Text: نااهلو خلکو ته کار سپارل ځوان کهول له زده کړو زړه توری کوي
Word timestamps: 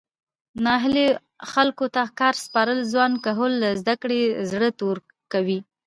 نااهلو 0.63 1.05
خلکو 1.51 1.85
ته 1.95 2.01
کار 2.19 2.35
سپارل 2.45 2.79
ځوان 2.91 3.11
کهول 3.25 3.51
له 3.63 3.69
زده 3.81 3.95
کړو 4.01 4.19
زړه 4.51 4.69
توری 4.79 5.03
کوي 5.33 5.59